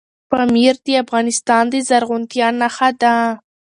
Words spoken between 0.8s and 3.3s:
د افغانستان د زرغونتیا نښه ده.